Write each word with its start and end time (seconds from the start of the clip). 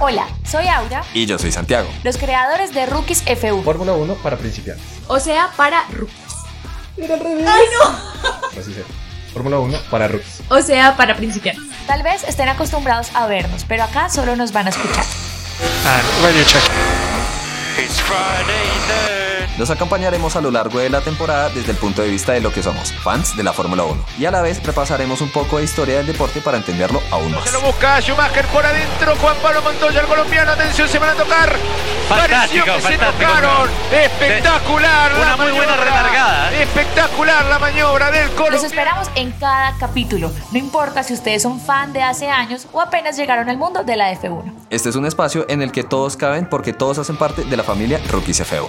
Hola, 0.00 0.28
soy 0.44 0.68
Aura. 0.68 1.02
Y 1.12 1.26
yo 1.26 1.38
soy 1.40 1.50
Santiago. 1.50 1.88
Los 2.04 2.18
creadores 2.18 2.72
de 2.72 2.86
Rookies 2.86 3.24
F1. 3.26 3.64
Fórmula 3.64 3.94
1 3.94 4.14
para 4.16 4.36
principiantes. 4.36 4.84
O 5.08 5.18
sea, 5.18 5.50
para 5.56 5.82
rookies. 5.90 6.16
Era 6.96 7.14
al 7.14 7.20
revés. 7.20 7.44
¡Ay, 7.48 7.62
no! 7.72 8.30
Así 8.60 8.72
será. 8.72 8.86
Fórmula 9.32 9.58
1 9.58 9.76
para 9.90 10.06
rookies. 10.06 10.40
O 10.50 10.62
sea, 10.62 10.96
para 10.96 11.16
principiantes. 11.16 11.64
Tal 11.88 12.04
vez 12.04 12.22
estén 12.28 12.48
acostumbrados 12.48 13.08
a 13.14 13.26
vernos, 13.26 13.64
pero 13.66 13.82
acá 13.82 14.08
solo 14.08 14.36
nos 14.36 14.52
van 14.52 14.68
a 14.68 14.70
escuchar. 14.70 15.04
Ah, 15.84 16.00
radio 16.22 16.44
check. 16.44 16.62
It's 17.76 18.00
Friday. 18.00 19.27
Los 19.56 19.70
acompañaremos 19.70 20.36
a 20.36 20.40
lo 20.40 20.50
largo 20.50 20.78
de 20.78 20.88
la 20.90 21.00
temporada 21.00 21.48
desde 21.48 21.72
el 21.72 21.76
punto 21.78 22.02
de 22.02 22.08
vista 22.10 22.32
de 22.32 22.40
lo 22.40 22.52
que 22.52 22.62
somos, 22.62 22.92
fans 22.92 23.36
de 23.36 23.42
la 23.42 23.52
Fórmula 23.52 23.84
1. 23.84 24.04
Y 24.18 24.26
a 24.26 24.30
la 24.30 24.40
vez 24.42 24.62
repasaremos 24.62 25.20
un 25.20 25.30
poco 25.30 25.58
de 25.58 25.64
historia 25.64 25.96
del 25.96 26.06
deporte 26.06 26.40
para 26.40 26.58
entenderlo 26.58 27.02
aún 27.10 27.32
más. 27.32 27.44
Se 27.44 27.52
lo 27.52 27.60
busca 27.62 28.00
Schumacher 28.00 28.44
por 28.46 28.64
adentro. 28.64 29.16
Juan 29.16 29.36
Pablo 29.42 29.62
Montoya, 29.62 30.00
el 30.00 30.06
colombiano. 30.06 30.52
Atención, 30.52 30.88
se 30.88 30.98
van 30.98 31.10
a 31.10 31.14
tocar. 31.14 31.52
Pareció 32.08 32.28
Fantástico, 32.28 32.64
que 32.64 32.72
se 32.82 32.88
fantástico. 32.98 33.26
tocaron. 33.30 33.68
Espectacular. 33.92 35.12
Una 35.14 35.24
la 35.30 35.36
muy 35.36 35.50
buena 35.52 35.76
relargada, 35.76 36.52
¿eh? 36.52 36.62
Espectacular 36.62 37.44
la 37.46 37.58
maniobra 37.58 38.10
del 38.10 38.26
Los 38.26 38.34
colombiano. 38.36 38.66
esperamos 38.66 39.08
en 39.16 39.32
cada 39.32 39.76
capítulo. 39.78 40.30
No 40.52 40.58
importa 40.58 41.02
si 41.02 41.14
ustedes 41.14 41.42
son 41.42 41.60
fan 41.60 41.92
de 41.92 42.02
hace 42.02 42.28
años 42.30 42.66
o 42.72 42.80
apenas 42.80 43.16
llegaron 43.16 43.48
al 43.48 43.56
mundo 43.56 43.82
de 43.84 43.96
la 43.96 44.12
F1. 44.12 44.52
Este 44.70 44.88
es 44.88 44.96
un 44.96 45.06
espacio 45.06 45.46
en 45.48 45.62
el 45.62 45.72
que 45.72 45.82
todos 45.84 46.16
caben 46.16 46.48
porque 46.48 46.72
todos 46.72 46.98
hacen 46.98 47.16
parte 47.16 47.44
de 47.44 47.56
la 47.56 47.62
familia 47.64 48.00
Rookies 48.10 48.40
F1. 48.40 48.68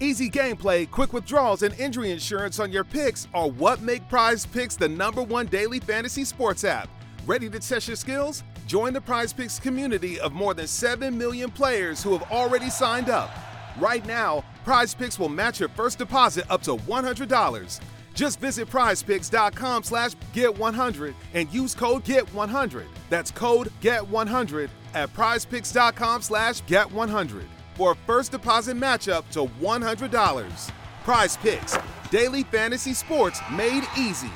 Easy 0.00 0.28
gameplay, 0.28 0.90
quick 0.90 1.12
withdrawals, 1.12 1.62
and 1.62 1.72
injury 1.78 2.10
insurance 2.10 2.58
on 2.58 2.72
your 2.72 2.82
picks 2.82 3.28
are 3.32 3.48
what 3.48 3.80
make 3.80 4.08
Prize 4.08 4.44
Picks 4.44 4.74
the 4.74 4.88
number 4.88 5.22
one 5.22 5.46
daily 5.46 5.78
fantasy 5.78 6.24
sports 6.24 6.64
app. 6.64 6.88
Ready 7.26 7.48
to 7.48 7.60
test 7.60 7.86
your 7.86 7.96
skills? 7.96 8.42
Join 8.66 8.92
the 8.92 9.00
Prize 9.00 9.32
Picks 9.32 9.60
community 9.60 10.18
of 10.18 10.32
more 10.32 10.52
than 10.52 10.66
7 10.66 11.16
million 11.16 11.48
players 11.48 12.02
who 12.02 12.12
have 12.16 12.28
already 12.32 12.70
signed 12.70 13.08
up. 13.08 13.30
Right 13.78 14.04
now, 14.04 14.44
Prize 14.64 14.94
Picks 14.94 15.18
will 15.18 15.28
match 15.28 15.60
your 15.60 15.68
first 15.68 15.98
deposit 15.98 16.44
up 16.50 16.62
to 16.62 16.74
$100. 16.74 17.80
Just 18.14 18.40
visit 18.40 18.68
prizepicks.com 18.68 19.84
slash 19.84 20.12
get100 20.32 21.14
and 21.34 21.52
use 21.52 21.74
code 21.74 22.04
GET100. 22.04 22.84
That's 23.10 23.30
code 23.30 23.70
GET100 23.80 24.70
at 24.94 25.12
prizepicks.com 25.14 26.22
slash 26.22 26.62
get100 26.64 27.44
for 27.74 27.92
a 27.92 27.96
first 28.06 28.32
deposit 28.32 28.76
matchup 28.76 29.28
to 29.30 29.46
$100. 29.62 30.70
Prize 31.04 31.36
Picks, 31.36 31.76
daily 32.10 32.42
fantasy 32.44 32.94
sports 32.94 33.40
made 33.52 33.84
easy. 33.98 34.30